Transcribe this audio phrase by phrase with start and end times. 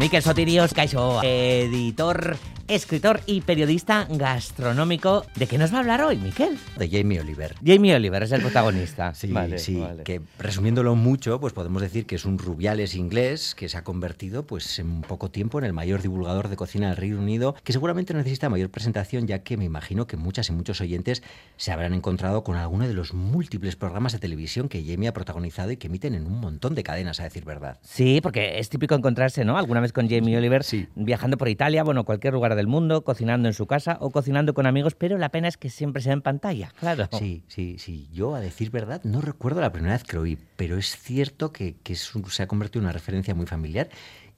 [0.00, 2.34] Miquel Sotirios, Caixo, editor,
[2.70, 5.26] escritor y periodista gastronómico.
[5.34, 6.56] ¿De qué nos va a hablar hoy, Miquel?
[6.78, 7.54] De Jamie Oliver.
[7.64, 9.12] Jamie Oliver es el protagonista.
[9.14, 13.76] Sí, sí, que resumiéndolo mucho, pues podemos decir que es un rubiales inglés que se
[13.76, 17.56] ha convertido pues en poco tiempo en el mayor divulgador de cocina del Reino Unido,
[17.64, 21.22] que seguramente necesita mayor presentación, ya que me imagino que muchas y muchos oyentes
[21.56, 25.72] se habrán encontrado con alguno de los múltiples programas de televisión que Jamie ha protagonizado
[25.72, 27.78] y que emiten en un montón de cadenas, a decir verdad.
[27.82, 29.58] Sí, porque es típico encontrarse, ¿no?
[29.58, 33.54] Alguna vez con Jamie Oliver, viajando por Italia, bueno, cualquier lugar del mundo, cocinando en
[33.54, 36.22] su casa o cocinando con amigos, pero la pena es que siempre se ve en
[36.22, 37.08] pantalla, claro.
[37.12, 38.08] Sí, sí, sí.
[38.12, 41.52] Yo, a decir verdad, no recuerdo la primera vez que lo vi, pero es cierto
[41.52, 43.88] que, se ha convertido en una referencia muy familiar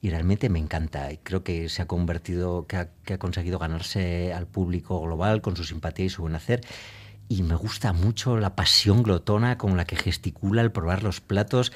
[0.01, 1.11] y realmente me encanta.
[1.11, 5.55] Y creo que se ha convertido, que que ha conseguido ganarse al público global con
[5.55, 6.61] su simpatía y su buen hacer
[7.29, 11.71] y me gusta mucho la pasión glotona con la que gesticula al probar los platos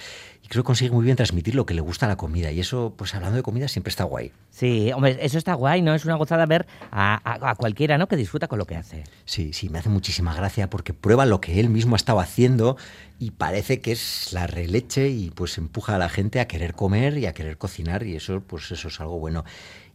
[0.48, 2.62] y creo que consigue muy bien transmitir lo que le gusta a la comida y
[2.62, 4.32] eso, pues hablando de comida, siempre está guay.
[4.50, 5.94] Sí, hombre, eso está guay, ¿no?
[5.94, 8.08] Es una gozada ver a, cualquiera, ¿no?
[8.08, 9.04] Que disfruta con lo que hace.
[9.26, 12.78] Sí, sí, me hace muchísima gracia porque prueba lo que él mismo ha estado haciendo
[13.20, 17.18] y parece que es la releche y pues empuja a la gente a querer comer
[17.18, 19.44] y a querer cocinar y eso, pues eso es algo bueno.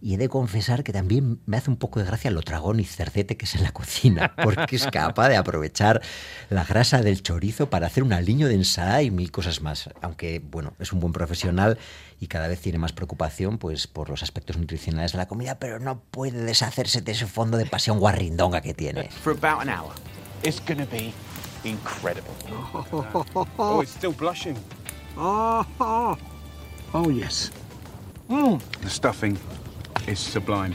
[0.02, 2.84] Y he de confesar que también me hace un poco de gracia lo tragón y
[2.84, 6.02] cercete que es en la cocina, porque es capaz de aprovechar
[6.50, 9.88] la grasa del chorizo para hacer un aliño de ensalada y mil cosas más.
[10.00, 11.78] Aunque, bueno, es un buen profesional
[12.20, 15.78] y cada vez tiene más preocupación pues, por los aspectos nutricionales de la comida, pero
[15.78, 19.08] no puede deshacerse de ese fondo de pasión guarrindonga que tiene.
[19.10, 19.92] For about an hour.
[20.42, 21.12] It's gonna be
[21.64, 22.32] incredible.
[23.58, 24.56] Oh, it's still blushing.
[25.16, 26.18] Oh, oh.
[26.94, 27.50] oh yes.
[28.28, 28.60] Mm.
[28.82, 29.38] The stuffing
[30.06, 30.74] is sublime.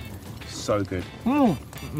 [0.49, 1.03] So good.
[1.25, 1.55] Mm.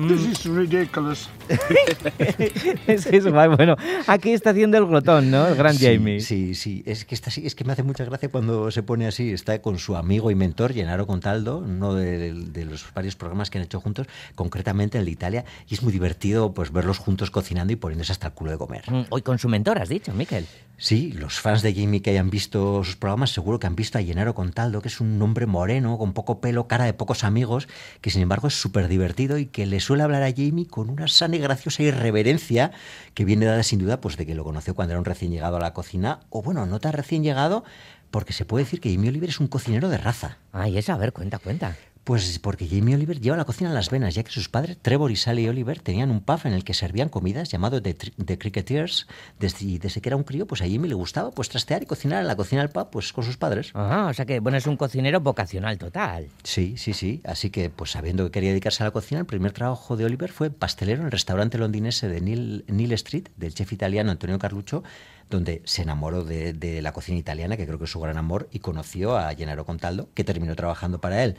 [0.08, 1.30] This is ridiculous.
[2.88, 3.76] es que es bueno.
[4.08, 5.48] Aquí está haciendo el glotón, ¿no?
[5.48, 6.20] El gran Jamie.
[6.20, 6.84] Sí, sí.
[6.86, 9.32] Es que, está, es que me hace mucha gracia cuando se pone así.
[9.32, 13.64] Está con su amigo y mentor, Gennaro Contaldo, uno de, los varios programas que han
[13.64, 15.46] hecho juntos, concretamente el de Italia.
[15.70, 18.84] Y es muy divertido pues verlos juntos cocinando y poniéndose hasta el culo de comer.
[18.92, 20.46] Mm, hoy con su mentor, has dicho, Miquel.
[20.80, 24.04] Sí, los fans de Jamie que hayan visto sus programas seguro que han visto a
[24.04, 27.68] Gennaro Contaldo, que es un hombre moreno, con poco pelo, cara de pocos amigos,
[28.00, 31.08] que sin embargo es súper divertido y que le suele hablar a Jamie con una
[31.08, 32.72] sana y graciosa irreverencia
[33.16, 35.58] que viene dada sin duda pues de que lo conoció cuando era un recién llegado
[35.58, 37.64] a la cocina, o bueno, no tan recién llegado,
[38.12, 40.38] porque se puede decir que Jamie Oliver es un cocinero de raza.
[40.52, 41.76] Ay, eso, a ver, cuenta, cuenta.
[42.08, 45.12] Pues porque Jamie Oliver lleva la cocina en las venas, ya que sus padres, Trevor
[45.12, 49.08] y Sally Oliver, tenían un pub en el que servían comidas llamado The, The Cricketers.
[49.42, 52.22] Desde, desde que era un crío, pues a Jamie le gustaba pues trastear y cocinar
[52.22, 53.72] en la cocina del pub pues con sus padres.
[53.74, 56.30] Ah, o sea que, bueno, es un cocinero vocacional total.
[56.44, 57.20] Sí, sí, sí.
[57.26, 60.32] Así que, pues sabiendo que quería dedicarse a la cocina, el primer trabajo de Oliver
[60.32, 64.82] fue pastelero en el restaurante londinense de Neil, Neil Street, del chef italiano Antonio Carluccio,
[65.30, 68.48] donde se enamoró de, de, la cocina italiana, que creo que es su gran amor,
[68.54, 71.36] y conoció a Gennaro Contaldo, que terminó trabajando para él.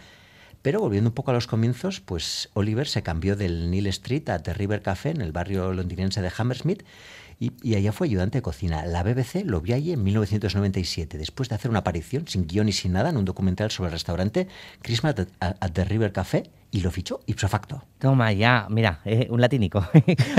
[0.63, 4.39] Pero volviendo un poco a los comienzos, pues Oliver se cambió del Neil Street a
[4.41, 6.83] The River Café en el barrio londinense de Hammersmith
[7.41, 8.85] y, allá fue ayudante de cocina.
[8.85, 12.73] La BBC lo vio allí en 1997, después de hacer una aparición sin guion y
[12.73, 14.49] sin nada en un documental sobre el restaurante
[14.83, 17.85] Christmas at, The River Café y lo fichó ipso facto.
[17.99, 19.79] Toma, ya, mira, eh, un latínico.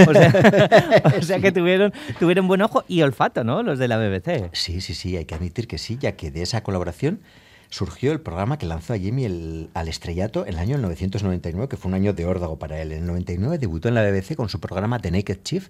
[0.08, 3.64] o, sea, que tuvieron, tuvieron buen ojo y olfato, ¿no?
[3.64, 4.50] Los de la BBC.
[4.52, 7.22] Sí, sí, sí, hay que admitir que sí, ya que de esa colaboración
[7.70, 11.90] surgió el programa que lanzó a Jamie al estrellato en el año 1999, que fue
[11.90, 12.92] un año de órdago para él.
[12.92, 15.70] En el 99 debutó en la BBC con su programa The Naked Chief,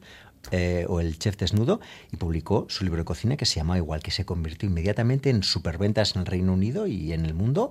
[0.51, 4.01] eh, o El Chef Desnudo, y publicó su libro de cocina que se llamaba igual,
[4.01, 7.69] que se convirtió inmediatamente en superventas en el Reino Unido y en el mundo.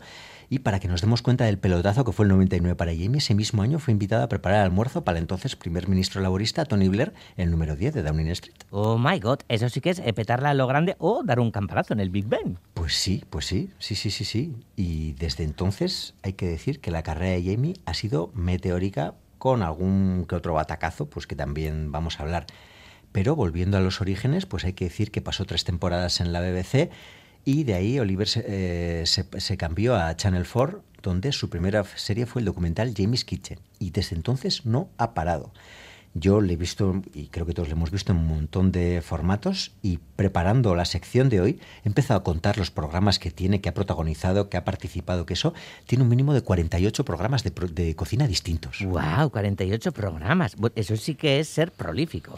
[0.51, 3.35] Y para que nos demos cuenta del pelotazo que fue el 99 para Jamie, ese
[3.35, 6.89] mismo año fue invitada a preparar el almuerzo para el entonces primer ministro laborista Tony
[6.89, 8.57] Blair, el número 10 de Downing Street.
[8.71, 11.93] Oh my god, eso sí que es petarla a lo grande o dar un campanazo
[11.93, 12.59] en el Big Ben.
[12.73, 14.57] Pues sí, pues sí, sí, sí, sí, sí.
[14.75, 19.63] Y desde entonces hay que decir que la carrera de Jamie ha sido meteórica con
[19.63, 22.47] algún que otro batacazo, pues que también vamos a hablar.
[23.13, 26.41] Pero volviendo a los orígenes, pues hay que decir que pasó tres temporadas en la
[26.41, 26.91] BBC
[27.49, 32.43] y de ahí Oliver eh, se, cambió a Channel 4, donde su primera serie fue
[32.43, 33.59] el documental Jamie's Kitchen.
[33.79, 35.51] Y desde entonces no ha parado.
[36.13, 39.01] Yo le he visto, y creo que todos le hemos visto en un montón de
[39.01, 43.63] formatos, y preparando la sección de hoy, he empezado a contar los programas que tiene,
[43.63, 45.55] que ha protagonizado, que ha participado, que eso
[45.87, 48.85] tiene un mínimo de 48 programas de, de cocina distintos.
[48.85, 49.31] ¡Wow!
[49.31, 50.55] 48 programas.
[50.75, 52.35] Eso sí que es ser prolífico.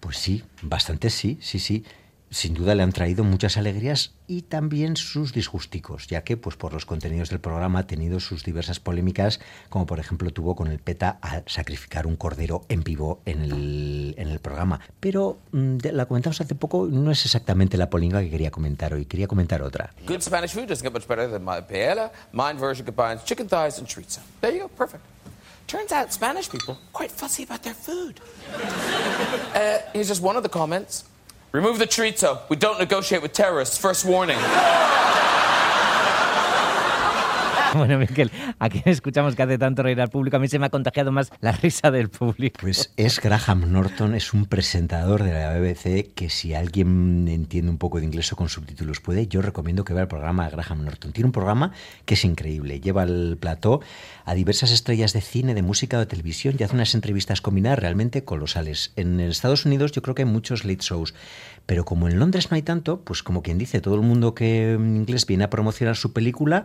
[0.00, 1.84] Pues sí, bastante sí, sí, sí.
[2.30, 6.72] Sin duda le han traído muchas alegrías y también sus disgusticos, ya que pues por
[6.72, 10.78] los contenidos del programa ha tenido sus diversas polémicas, como por ejemplo tuvo con el
[10.78, 14.80] PETA a sacrificar un cordero en vivo en el, en el programa.
[15.00, 19.06] Pero mm, la comentamos hace poco, no es exactamente la polémica que quería comentar hoy,
[19.06, 19.92] quería comentar otra.
[20.06, 22.10] Good Spanish food doesn't get much better than my paella.
[22.32, 24.20] Mine version combines chicken thighs and chorizo.
[24.40, 25.04] There you go, perfect.
[25.66, 28.20] Turns out Spanish people quite fussy about their food.
[29.54, 31.04] uh, here's just one of the comments.
[31.54, 32.40] Remove the chorizo.
[32.48, 33.78] We don't negotiate with terrorists.
[33.78, 34.38] First warning.
[37.84, 40.66] Bueno, Miquel, a quien escuchamos que hace tanto reír al público, a mí se me
[40.66, 42.58] ha contagiado más la risa del público.
[42.60, 47.78] Pues es Graham Norton, es un presentador de la BBC que si alguien entiende un
[47.78, 50.84] poco de inglés o con subtítulos puede, yo recomiendo que vea el programa de Graham
[50.84, 51.12] Norton.
[51.12, 51.72] Tiene un programa
[52.04, 53.80] que es increíble, lleva el plató
[54.24, 57.80] a diversas estrellas de cine, de música o de televisión y hace unas entrevistas combinadas
[57.80, 58.92] realmente colosales.
[58.96, 61.14] En Estados Unidos yo creo que hay muchos late shows,
[61.66, 64.74] pero como en Londres no hay tanto, pues como quien dice, todo el mundo que
[64.74, 66.64] en inglés viene a promocionar su película,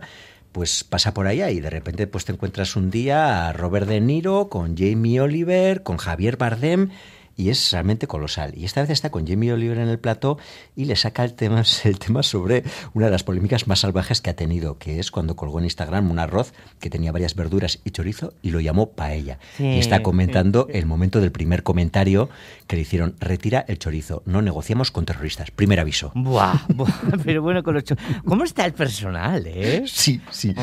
[0.52, 4.00] pues pasa por allá y de repente pues te encuentras un día a Robert De
[4.00, 6.90] Niro con Jamie Oliver, con Javier Bardem
[7.40, 8.52] y es realmente colosal.
[8.54, 10.38] Y esta vez está con Jamie Oliver en el plató
[10.76, 14.28] y le saca el tema, el tema sobre una de las polémicas más salvajes que
[14.28, 17.90] ha tenido, que es cuando colgó en Instagram un arroz que tenía varias verduras y
[17.90, 19.38] chorizo y lo llamó paella.
[19.56, 22.28] Sí, y está comentando el momento del primer comentario
[22.66, 25.50] que le hicieron, retira el chorizo, no negociamos con terroristas.
[25.50, 26.12] Primer aviso.
[26.14, 26.92] Buah, buah,
[27.24, 27.84] pero bueno, con los
[28.26, 29.84] ¿Cómo está el personal, eh?
[29.86, 30.54] Sí, sí.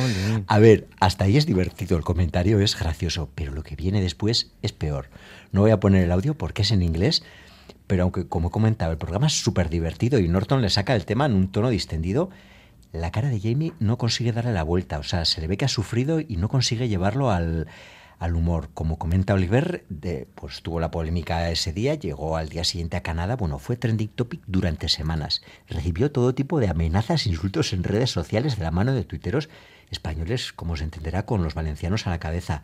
[0.45, 4.51] A ver, hasta ahí es divertido, el comentario es gracioso, pero lo que viene después
[4.62, 5.09] es peor.
[5.51, 7.23] No voy a poner el audio porque es en inglés,
[7.88, 11.05] pero aunque, como he comentado, el programa es súper divertido y Norton le saca el
[11.05, 12.29] tema en un tono distendido,
[12.91, 14.99] la cara de Jamie no consigue darle la vuelta.
[14.99, 17.67] O sea, se le ve que ha sufrido y no consigue llevarlo al,
[18.19, 18.69] al humor.
[18.73, 23.03] Como comenta Oliver, de- pues tuvo la polémica ese día, llegó al día siguiente a
[23.03, 25.41] Canadá, bueno, fue trending topic durante semanas.
[25.69, 29.49] Recibió todo tipo de amenazas insultos en redes sociales de la mano de tuiteros
[29.91, 32.63] españoles, como se entenderá, con los valencianos a la cabeza.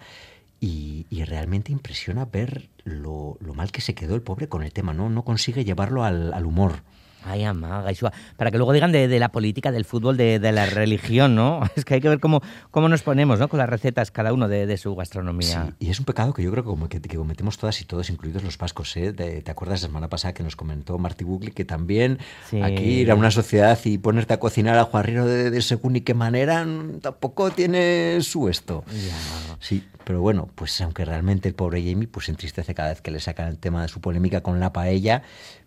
[0.66, 4.72] Y, y realmente impresiona ver lo, lo mal que se quedó el pobre con el
[4.72, 5.10] tema, ¿no?
[5.10, 6.84] No consigue llevarlo al, al humor.
[7.26, 8.12] Ay, amaga, Isua.
[8.38, 11.62] Para que luego digan de, de la política, del fútbol, de, de la religión, ¿no?
[11.76, 12.42] Es que hay que ver cómo,
[12.72, 13.48] cómo nos ponemos, ¿no?
[13.50, 15.74] Con las recetas cada uno de, de su gastronomía.
[15.80, 17.86] Sí, y es un pecado que yo creo que, como que, que cometemos todas y
[17.86, 18.96] todos, incluidos los vascos.
[18.98, 19.12] ¿eh?
[19.14, 22.62] De- ¿Te acuerdas la semana pasada que nos comentó Martí Bugli que también Sí.
[22.62, 26.02] aquí ir a una sociedad y ponerte a cocinar a Juarrero de, de según y
[26.02, 26.66] qué manera
[27.02, 28.84] tampoco tiene su esto?
[28.88, 29.56] Ya.
[29.60, 33.12] Sí, pero bueno, pues aunque realmente el pobre Jamie pues se entristece cada vez que
[33.12, 35.24] le sacan el tema de su polémica con la paella,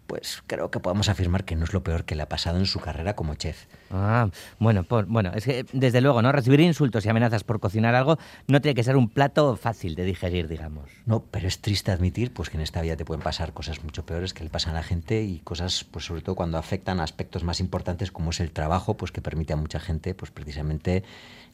[0.07, 2.67] pues creo que podemos afirmar que no es lo peor que le ha pasado en
[2.67, 3.67] su carrera como chef.
[3.91, 6.33] Ah, bueno, por- bueno, es que desde luego, ¿no?
[6.33, 10.05] Recibir insultos y amenazas por cocinar algo no tiene que ser un plato fácil de
[10.05, 10.91] digerir, digamos.
[11.07, 14.05] No, pero es triste admitir pues que en esta vida te pueden pasar cosas mucho
[14.07, 17.05] peores que le pasan a la gente y cosas, pues sobre todo cuando afectan a
[17.05, 21.03] aspectos más importantes como es el trabajo, pues que permite a mucha gente, pues precisamente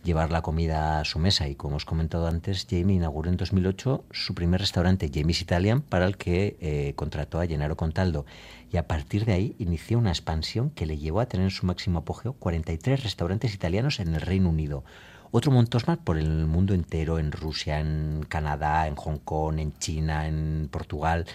[0.02, 1.49] llevar la comida a su mesa.
[1.49, 6.06] Y como os comentado antes, Jamie inauguró en 2008 su primer restaurante, Jamie's Italian, para
[6.06, 8.26] el que eh, contrató a Gennaro Contaldo.
[8.70, 11.66] Y a partir de ahí inició una expansión que le llevó a tener en su
[11.66, 14.84] máximo apogeo 43 restaurantes italianos en el Reino Unido.
[15.31, 19.72] Otro montón más por el mundo entero, en Rusia, en Canadá, en Hong Kong, en
[19.78, 21.26] China, en Portugal.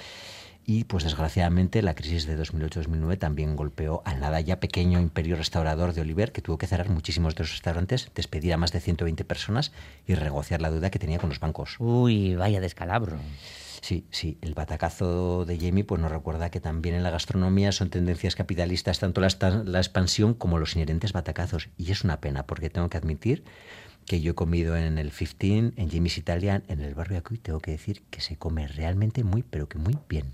[0.69, 5.93] Y pues desgraciadamente la crisis de 2008-2009 también golpeó al nada ya pequeño imperio restaurador
[5.93, 9.23] de Oliver, que tuvo que cerrar muchísimos de los restaurantes, despedir a más de 120
[9.23, 9.71] personas
[10.05, 11.77] y renegociar la deuda que tenía con los bancos.
[11.79, 13.15] Uy, vaya descalabro.
[13.79, 17.89] Sí, sí, el batacazo de Jamie pues nos recuerda que también en la gastronomía son
[17.89, 19.27] tendencias capitalistas tanto la,
[19.77, 21.69] expansión como los inherentes batacazos.
[21.77, 23.45] Y es una pena, porque tengo que admitir
[24.05, 27.59] que yo he comido en el 15, en Jamie's Italian, en el barrio aquí, tengo
[27.59, 30.25] que decir que se come realmente muy, pero que muy bien.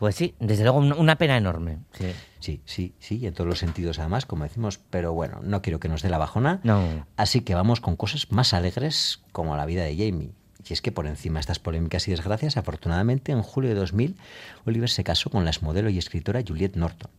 [0.00, 1.78] Pues sí, desde luego un- una pena enorme.
[1.92, 2.06] Sí.
[2.40, 5.78] Sí, sí, sí, y en todos los sentidos además, como decimos, pero bueno, no quiero
[5.78, 6.58] que nos dé la bajona.
[6.64, 7.06] No.
[7.16, 10.30] Así que vamos con cosas más alegres como la vida de Jamie.
[10.68, 14.16] Y es que por encima de estas polémicas y desgracias, afortunadamente en julio de 2000,
[14.64, 17.10] Oliver se casó con la exmodelo y escritora Juliette Norton.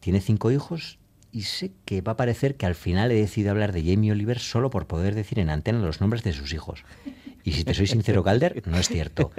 [0.00, 0.98] Tiene cinco hijos
[1.36, 4.38] y sé que va a parecer que al final he decidido hablar de Jamie Oliver
[4.38, 6.82] solo por poder decir en antena los nombres de sus hijos.
[7.44, 9.30] Y si te soy sincero, Calder, no es cierto.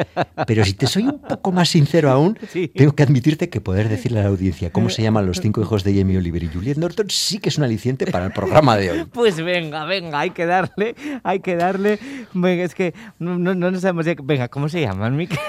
[0.46, 2.68] Pero si te soy un poco más sincero aún, Sí.
[2.70, 5.84] tengo que admitirte que poder decirle a la audiencia cómo se llaman los cinco hijos
[5.84, 8.92] de Jamie Oliver y Juliette Norton sí que es un aliciente para el programa de
[8.92, 9.06] hoy.
[9.12, 12.00] Pues venga, venga, hay que darle, hay que darle.
[12.34, 14.14] Venga, es que no, no, no sabemos ya.
[14.24, 15.40] Venga, ¿cómo se llaman, Miquel?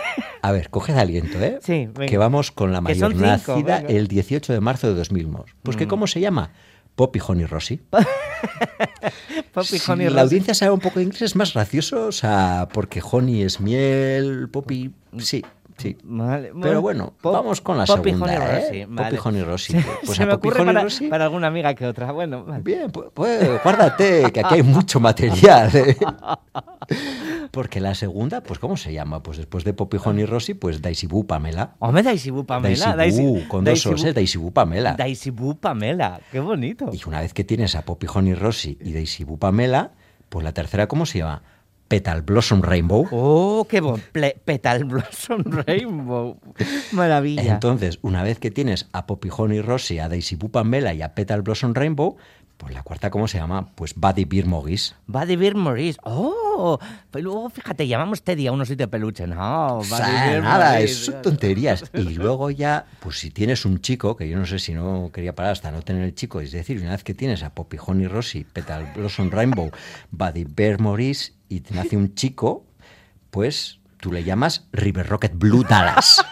[0.42, 1.58] A ver, coged aliento, ¿eh?
[1.62, 2.06] Sí, venga.
[2.06, 3.88] Que vamos con la mayor cinco, nacida venga.
[3.88, 5.28] el 18 de marzo de 2000.
[5.62, 6.52] Pues que ¿cómo se llama?
[6.94, 7.80] Poppy Honey Rossi.
[9.52, 12.68] Poppy Si Honey la audiencia sabe un poco de inglés es más gracioso, o sea,
[12.72, 15.44] porque honey es miel, poppy, sí,
[15.78, 15.96] Sí.
[16.02, 18.38] Vale, Pero bueno, Pop- vamos con la segunda, ¿eh?
[18.38, 19.18] Rossi, Poppy vale.
[19.24, 19.72] Honey Rossi.
[20.04, 22.12] Pues se a me Poppy ocurre para, Rossi- para alguna amiga que otra.
[22.12, 22.62] Bueno, vale.
[22.62, 25.70] Bien, pues, pues guárdate, que aquí hay mucho material.
[25.74, 25.96] ¿eh?
[27.50, 29.22] Porque la segunda, pues ¿cómo se llama?
[29.22, 31.74] Pues después de Poppy Honey Rossi, pues Daisy Boo Pamela.
[31.78, 32.94] Hombre, Daisy Boo Pamela.
[32.96, 34.94] Daisy Boo, con dos Daisy Boo Pamela.
[34.94, 36.20] Daisy Boo Pamela.
[36.30, 36.90] Qué bonito.
[36.92, 39.92] Y una vez que tienes a Poppy Honey Rossi y Daisy Boo Pamela,
[40.28, 41.42] pues la tercera, ¿cómo se llama?
[41.88, 43.08] Petal Blossom Rainbow.
[43.10, 44.00] Oh, qué bon.
[44.44, 46.38] Petal Blossom Rainbow.
[46.92, 47.54] Maravilla.
[47.54, 51.14] Entonces, una vez que tienes a Poppy Honey Rossi, a Daisy Boo Pamela y a
[51.14, 52.16] Petal Blossom Rainbow,
[52.58, 53.70] pues la cuarta, ¿cómo se llama?
[53.74, 54.44] Pues Buddy Beer.
[54.48, 55.98] Va de Beer Maurice.
[56.02, 56.78] Oh,
[57.10, 59.26] pero luego fíjate, llamamos Teddy a un osito de peluche.
[59.28, 61.84] No, O sea, Beer nada, es son tonterías.
[61.94, 65.36] Y luego ya, pues si tienes un chico, que yo no sé si no quería
[65.36, 68.08] parar hasta no tener el chico, es decir, una vez que tienes a Poppy Honey
[68.08, 69.70] Rossi, Petal Blossom Rainbow,
[70.10, 72.66] Buddy Bear Maurice y te nace un chico,
[73.30, 76.24] pues tú le llamas River Rocket Blue Dallas.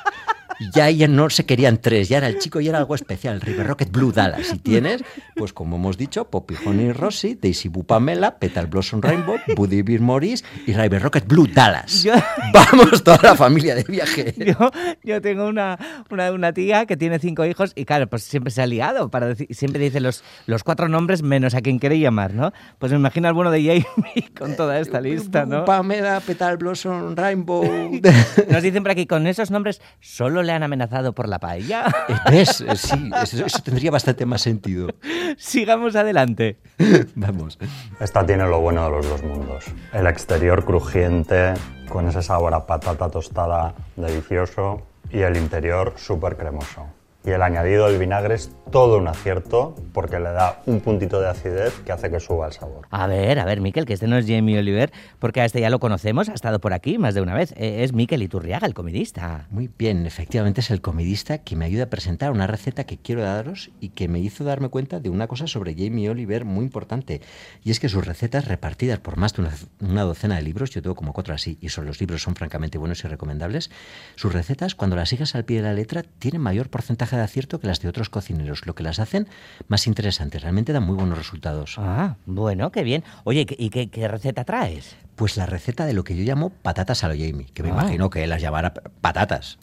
[0.75, 3.67] Ya ya no se querían tres, ya era el chico y era algo especial, River
[3.67, 4.53] Rocket Blue Dallas.
[4.55, 5.03] Y tienes,
[5.37, 10.01] pues como hemos dicho, Poppy Honey Rossi, Daisy Boo Pamela, Petal Blossom Rainbow, Buddy Bear
[10.01, 12.03] Maurice y River Rocket Blue Dallas.
[12.03, 12.15] Yo-
[12.53, 14.35] Vamos toda la familia de viaje.
[14.39, 14.71] Yo,
[15.05, 15.79] yo tengo una,
[16.11, 19.27] una, una tía que tiene cinco hijos y claro, pues siempre se ha liado para
[19.27, 22.53] decir, siempre dice los, los cuatro nombres menos a quien quiere llamar, ¿no?
[22.79, 25.65] Pues me imagino al bueno de Jamie con toda esta lista, ¿no?
[25.65, 27.65] Pamela, Petal Blossom, Rainbow.
[28.51, 31.85] Nos dicen por aquí, con esos nombres solo le han amenazado por la paella.
[32.31, 32.61] ¿Ves?
[32.61, 34.89] Eh, Sí, eso, eso tendría bastante más sentido.
[35.37, 36.59] Sigamos adelante.
[37.15, 37.59] Vamos.
[38.01, 39.65] Esta tiene lo bueno de los dos mundos.
[39.93, 41.55] El exterior crujiente,
[41.89, 46.87] con ese sabor a patata tostada delicioso, y el interior súper cremoso.
[47.27, 51.29] Y el añadido del vinagre es todo un acierto porque le da un puntito de
[51.29, 52.87] acidez que hace que suba el sabor.
[52.91, 55.69] A ver, a ver, Miquel, que este no es Jamie Oliver, porque a este ya
[55.71, 57.53] lo conocemos, ha estado por aquí más de una vez.
[57.57, 59.49] Eh, Es Miquel Iturriaga, el comidista.
[59.51, 63.23] Muy bien, efectivamente es el comidista que me ayuda a presentar una receta que quiero
[63.23, 67.23] daros y que me hizo darme cuenta de una cosa sobre Jamie Oliver muy importante.
[67.65, 70.81] Y es que sus recetas repartidas por más de una, una docena de libros, yo
[70.81, 73.71] tengo como cuatro así, y son, los libros son francamente buenos y recomendables,
[74.15, 77.61] sus recetas, cuando las sigas al pie de la letra, tienen mayor porcentaje de acierto
[77.61, 79.29] que las de otros cocineros, lo que las hacen
[79.69, 80.43] más interesantes.
[80.43, 81.77] Realmente dan muy buenos resultados.
[81.79, 83.05] Ah, bueno, qué bien.
[83.25, 84.97] Oye, ¿y qué, qué receta traes?
[85.17, 87.73] Pues la receta de lo que yo llamo patatas a lo Jamie, que me Ah.
[87.73, 89.59] imagino que él las llamará patatas.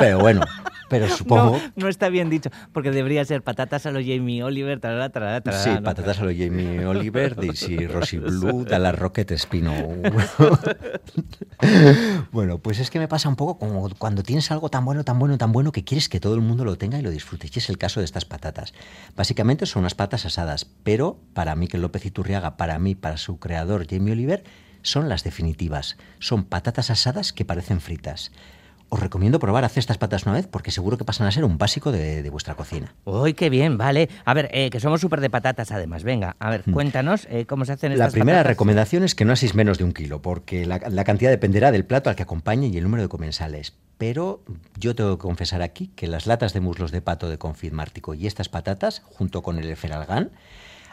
[0.00, 0.42] Pero bueno,
[0.88, 1.58] pero supongo...
[1.58, 5.40] No, no está bien dicho, porque debería ser patatas a lo Jamie Oliver, tarara, tarara,
[5.40, 5.82] tarara, Sí, ¿no?
[5.84, 9.72] patatas a lo Jamie Oliver, Daisy Rosy Blue, Dallas Rocket Espino.
[12.32, 15.18] bueno, pues es que me pasa un poco como cuando tienes algo tan bueno, tan
[15.18, 17.48] bueno, tan bueno que quieres que todo el mundo lo tenga y lo disfrute.
[17.52, 18.72] Y es el caso de estas patatas.
[19.16, 23.86] Básicamente son unas patas asadas, pero para Miquel López Iturriaga, para mí, para su creador
[23.88, 24.44] Jamie Oliver,
[24.82, 25.96] son las definitivas.
[26.18, 28.32] Son patatas asadas que parecen fritas.
[28.92, 31.58] Os recomiendo probar hacer estas patas una vez porque seguro que pasan a ser un
[31.58, 32.92] básico de, de vuestra cocina.
[33.04, 34.08] Uy, qué bien, vale.
[34.24, 36.02] A ver, eh, que somos súper de patatas además.
[36.02, 37.90] Venga, a ver, cuéntanos eh, cómo se hacen.
[37.90, 38.50] La estas primera patatas.
[38.50, 41.84] recomendación es que no aséis menos de un kilo, porque la, la cantidad dependerá del
[41.84, 43.76] plato al que acompañe y el número de comensales.
[43.96, 44.42] Pero
[44.76, 48.14] yo tengo que confesar aquí que las latas de muslos de pato de confit mártico
[48.14, 50.32] y estas patatas, junto con el efferalgán,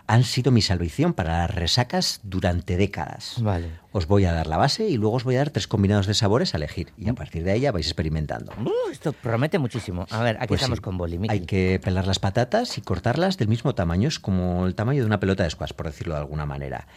[0.07, 3.35] han sido mi salvación para las resacas durante décadas.
[3.41, 3.69] Vale.
[3.91, 6.13] Os voy a dar la base y luego os voy a dar tres combinados de
[6.13, 6.93] sabores a elegir.
[6.97, 8.53] Y a partir de ya vais experimentando.
[8.53, 10.07] Uh, esto promete muchísimo.
[10.09, 13.37] A ver, aquí Pues estamos sí, con Boli, Hay que pelar las patatas y cortarlas
[13.37, 16.21] del mismo tamaño, es como el tamaño de una pelota de squash, por decirlo de
[16.21, 16.87] alguna manera.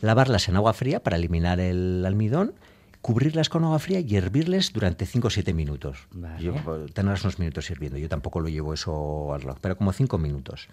[0.00, 2.54] Lavarlas en agua fría para eliminar el almidón,
[3.00, 6.08] cubrirlas con agua fría y hervirles durante 5 o 7 minutos.
[6.10, 6.42] Vale.
[6.42, 9.92] Yo, pues, tenerlas unos minutos hirviendo, yo tampoco lo llevo eso al reloj, pero como
[9.92, 10.68] 5 minutos.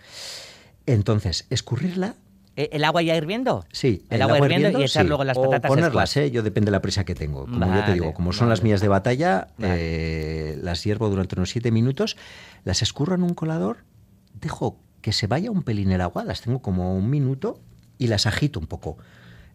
[0.85, 2.15] Entonces, escurrirla
[2.55, 3.65] Eh, ¿El agua ya hirviendo?
[3.71, 5.07] Sí, El, agua hirviendo, y echar sí.
[5.07, 6.25] luego las O patatas ponerlas, squash.
[6.25, 6.31] ¿eh?
[6.31, 7.45] yo depende de la prisa que tengo.
[7.45, 9.73] Como yo te digo, como son las mías de batalla, Vale.
[9.79, 12.15] eh, las hiervo durante unos siete minutos,
[12.63, 13.77] las escurro en un colador,
[14.39, 17.59] dejo que se vaya un pelín el agua, las tengo como un minuto
[17.97, 18.97] y las agito un poco.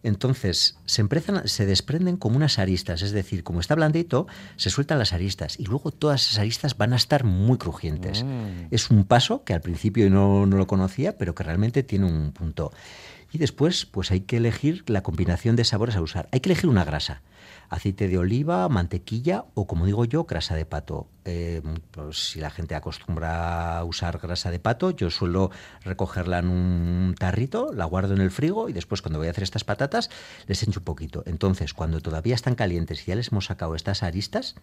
[0.02, 1.04] Entonces se,
[1.44, 4.26] se desprenden como unas aristas, es decir, como está blandito,
[4.56, 8.24] se sueltan las aristas y luego todas esas aristas van a estar muy crujientes.
[8.24, 8.68] Mm.
[8.70, 12.32] Es un paso que al principio no, no lo conocía, pero que realmente tiene un
[12.32, 12.72] punto.
[13.30, 16.28] Y después, pues hay que elegir la combinación de sabores a usar.
[16.32, 17.20] Hay que elegir una grasa.
[17.68, 21.06] Aceite de oliva, mantequilla o, como digo yo, grasa de pato.
[21.26, 25.50] Eh, pues si la gente acostumbra a usar grasa de pato, yo suelo
[25.82, 29.44] recogerla en un tarrito, la guardo en el frigo y después cuando voy a hacer
[29.44, 30.08] estas patatas
[30.46, 31.22] les echo un poquito.
[31.26, 34.54] Entonces, cuando todavía están calientes y ya les hemos sacado estas aristas,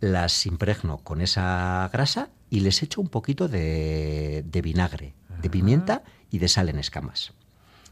[0.00, 6.02] las impregno con esa grasa y les echo un poquito de, de vinagre, de pimienta
[6.32, 7.32] y de sal en escamas.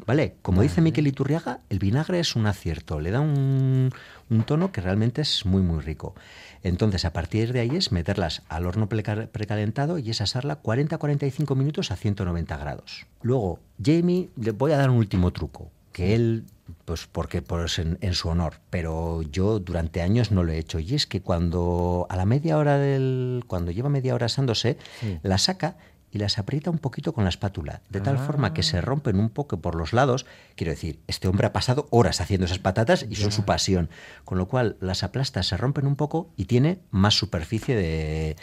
[0.06, 0.36] ¿Vale?
[0.42, 3.90] Como dice Miquel Iturriaga, el vinagre es un acierto, le da un,
[4.28, 6.14] un tono que realmente es muy, muy rico.
[6.62, 11.56] Entonces, a partir de ahí es meterlas al horno preca- precalentado y es asarla 40-45
[11.56, 13.06] minutos a 190 grados.
[13.22, 16.44] Luego, Jamie, le voy a dar un último truco, que él,
[16.84, 20.78] pues porque pues en, en su honor, pero yo durante años no lo he hecho.
[20.80, 23.44] Y es que cuando a la media hora del.
[23.46, 24.76] cuando lleva media hora asándose,
[25.22, 25.76] la saca
[26.14, 29.28] y las aprieta un poquito con la espátula, de tal forma que se rompen un
[29.30, 30.24] poco por los lados.
[30.54, 33.90] Quiero decir, este hombre ha pasado horas haciendo esas patatas y son su pasión,
[34.24, 38.36] con lo cual las aplastas, se rompen un poco y tiene más superficie de,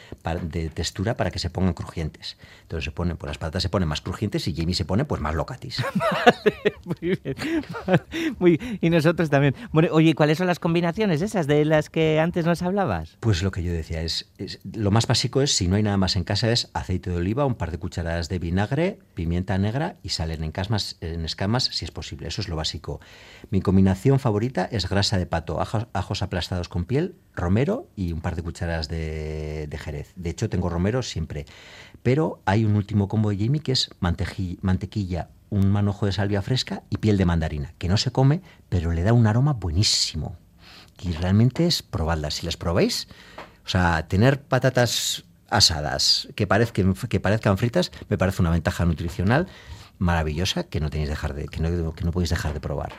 [0.44, 2.38] de textura para que se pongan crujientes.
[2.64, 5.22] Entonces se ponen, pues las patatas se ponen más crujientes y Jamie se pone pues
[5.22, 5.82] más locatis.
[6.86, 7.36] Muy bien.
[8.40, 9.56] Muy, y nosotros también.
[9.72, 13.18] Bueno, oye, ¿cuáles son las combinaciones esas de las que antes nos hablabas?
[13.22, 15.98] Pues lo que yo decía es, es- lo más básico es, si no hay nada
[15.98, 19.98] más en casa, es aceite de oliva, un par de cucharadas de vinagre, pimienta negra
[20.02, 22.28] y sal en escamas, en escamas si es posible.
[22.28, 23.00] Eso es lo básico.
[23.52, 28.22] Mi combinación favorita es grasa de pato, ajos, ajos aplastados con piel, romero y un
[28.22, 30.12] par de cucharadas de, jerez.
[30.16, 31.46] De hecho, tengo romero siempre.
[32.02, 36.82] Pero hay un último combo de Jamie que es mantequilla, un manojo de salvia fresca
[36.90, 40.36] y piel de mandarina, que no se come, pero le da un aroma buenísimo.
[41.00, 42.34] Y realmente es probarlas.
[42.34, 43.08] Si las probáis,
[43.64, 49.48] o sea, tener patatas asadas que parezcan, fritas me parece una ventaja nutricional
[50.00, 52.94] maravillosa que no tenéis dejar de, que no, que no podéis dejar de probar.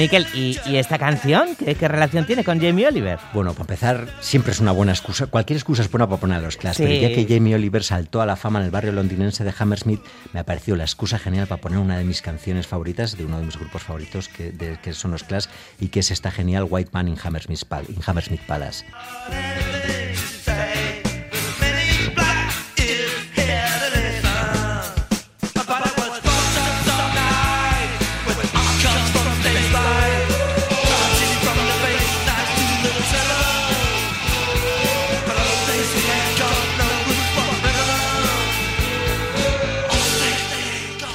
[0.00, 1.54] Miquel, ¿y, y esta canción?
[1.56, 3.18] ¿Qué, qué relación tiene con Jamie Oliver?
[3.34, 5.26] Bueno, para empezar, siempre es una buena excusa.
[5.26, 6.76] Cualquier excusa es buena para poner a los class.
[6.76, 6.84] Sí.
[6.84, 10.00] Pero ya que Jamie Oliver saltó a la fama en el barrio londinense de Hammersmith,
[10.32, 13.38] me ha parecido la excusa genial para poner una de mis canciones favoritas de uno
[13.38, 15.46] de mis grupos favoritos, que, de- que son los Clash,
[15.78, 18.84] y que es esta genial White Man in Hammersmith, in Hammersmith Palace.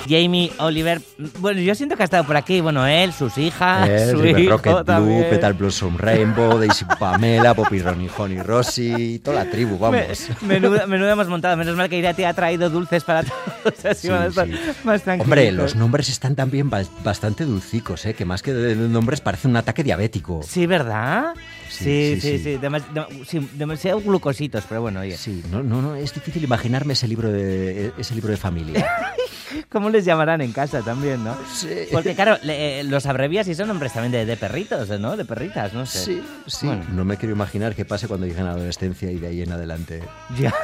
[0.08, 1.02] Jamie Oliver,
[1.40, 4.40] bueno, yo siento que ha estado por aquí, bueno, él, sus hijas, Eh, su River
[4.44, 5.30] hijo Rocket Blue, también.
[5.30, 10.00] Petal Blossom Rainbow, Daisy Pamela, Poppy Ronnie Honey Rossi, toda la tribu, vamos.
[10.42, 11.58] Me- menuda, menuda hemos montado.
[11.58, 13.86] Menos mal que Irati ha traído dulces para todos.
[13.86, 14.54] Así Sí, van a estar sí.
[14.84, 15.26] más tranquilos.
[15.26, 18.14] Hombre, los nombres están también ba- bastante dulcicos, ¿eh?
[18.14, 20.42] que más que de nombres parece un ataque diabético.
[20.48, 21.34] Sí, ¿verdad?
[21.70, 22.58] Sí, Sí, sí, sí, sí.
[22.62, 25.18] Demas- dem- demasiado glucositos, pero bueno, oye.
[25.18, 28.86] Sí, no, no, no, es difícil imaginarme ese libro de, ese libro de familia.
[29.70, 31.36] ¿Cómo les llamarán en casa también, no?
[31.54, 31.70] Sí.
[31.92, 35.16] Porque claro, le- eh, los abrevias y son nombres también de, de perritos, ¿no?
[35.18, 36.00] De perritas, no sé.
[36.00, 36.68] Sí, sí.
[36.68, 36.84] Bueno.
[36.92, 39.52] No me quiero imaginar qué pase cuando lleguen a la adolescencia y de ahí en
[39.52, 40.02] adelante.
[40.40, 40.54] Ya.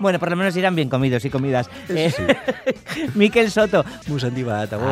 [0.00, 1.68] Bueno, por lo menos irán bien comidos y comidas.
[1.88, 2.12] Eh,
[3.16, 3.84] Miquel Soto.
[4.06, 4.86] Musandibat, Agur.